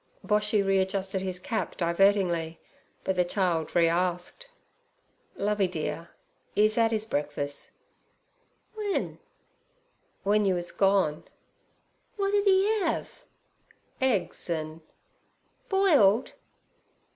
Boshy 0.25 0.65
readjusted 0.65 1.21
his 1.21 1.37
cap 1.37 1.77
divertingly, 1.77 2.59
but 3.03 3.15
the 3.15 3.23
child 3.23 3.75
re 3.75 3.87
asked. 3.87 4.49
'Lovey 5.35 5.67
dear, 5.67 6.09
'e's 6.55 6.75
'ad 6.75 6.91
'is 6.91 7.05
breakfuss.' 7.05 7.73
'W'en?' 8.73 9.19
'W'en 10.23 10.43
you 10.45 10.55
was 10.55 10.71
gone.' 10.71 11.25
'W'at 12.17 12.31
did 12.31 12.47
'e 12.47 12.65
have?' 12.79 13.25
'Eggs 14.01 14.49
an'—' 14.49 14.81
'Boiled?' 15.69 16.33